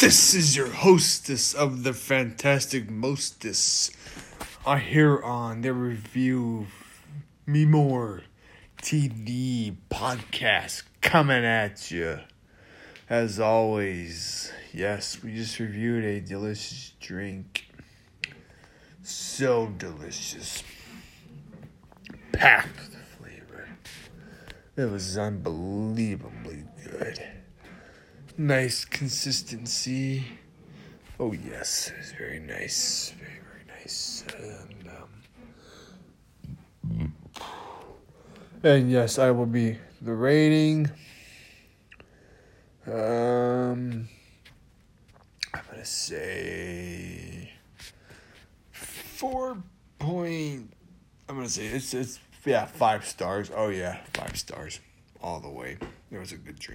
[0.00, 3.90] This is your hostess of the fantastic mostess.
[4.64, 6.68] I hear on the review
[7.44, 8.22] me more
[8.80, 12.20] TV podcast coming at you.
[13.10, 17.66] As always, yes, we just reviewed a delicious drink.
[19.02, 20.62] So delicious.
[22.32, 23.68] Packed with flavor.
[24.78, 26.49] It was unbelievably good.
[28.40, 30.24] Nice consistency.
[31.18, 33.12] Oh yes, it's very nice.
[33.18, 34.24] Very, very nice.
[34.34, 34.88] And
[36.88, 37.14] um
[38.62, 40.90] And yes, I will be the rating.
[42.86, 44.08] Um
[45.52, 47.52] I'm gonna say
[48.72, 49.62] four
[49.98, 50.72] point
[51.28, 53.50] I'm gonna say it's it's yeah, five stars.
[53.54, 54.80] Oh yeah, five stars.
[55.22, 55.76] All the way.
[56.10, 56.68] It was a good drink.